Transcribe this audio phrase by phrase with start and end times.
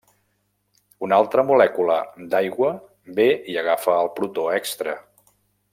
[1.07, 1.97] Una altra molècula
[2.33, 2.71] d'aigua
[3.21, 4.99] ve i agafa el protó extra.